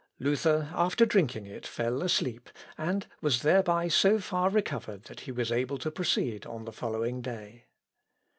Luther, 0.17 0.71
after 0.73 1.05
drinking 1.05 1.45
it, 1.45 1.67
fell 1.67 2.01
asleep, 2.01 2.49
and 2.75 3.05
was 3.21 3.43
thereby 3.43 3.87
so 3.87 4.17
far 4.17 4.49
recovered 4.49 5.03
that 5.03 5.19
he 5.29 5.31
was 5.31 5.51
able 5.51 5.77
to 5.77 5.91
proceed 5.91 6.43
on 6.47 6.65
the 6.65 6.73
following 6.73 7.21
day. 7.21 7.65